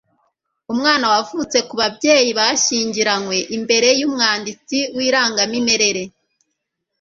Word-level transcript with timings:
umwana 0.73 1.05
wavutse 1.13 1.57
ku 1.67 1.73
babyeyi 1.81 2.31
bashyingiranywe 2.39 3.37
imbere 3.57 3.89
y'umwanditsi 3.99 4.77
w'irangamimerere 4.95 6.03